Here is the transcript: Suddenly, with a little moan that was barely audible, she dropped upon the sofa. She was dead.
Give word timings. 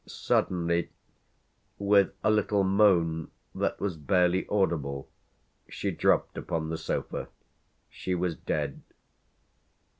Suddenly, 0.07 0.89
with 1.77 2.11
a 2.23 2.31
little 2.31 2.63
moan 2.63 3.29
that 3.53 3.79
was 3.79 3.97
barely 3.97 4.47
audible, 4.47 5.07
she 5.69 5.91
dropped 5.91 6.39
upon 6.39 6.69
the 6.69 6.77
sofa. 6.79 7.27
She 7.87 8.15
was 8.15 8.35
dead. 8.35 8.81